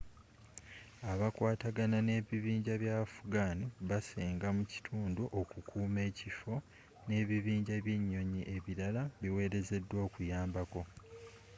[1.11, 3.57] abakwatagana n'ebibinja bya afghan
[3.89, 6.53] baseenga mu kitundu okukuuma ekifo
[7.07, 10.81] n'ebibinja by'enyonyi ebirala biwerezeddwa okuyambako